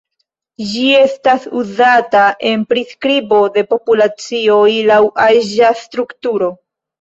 [0.69, 6.51] Ĝi estas uzata en priskribo de populacioj laŭ aĝa strukturo.